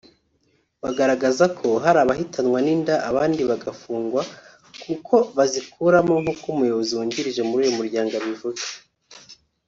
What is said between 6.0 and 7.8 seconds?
nk’uko Umuyobozi wungirije muri uyu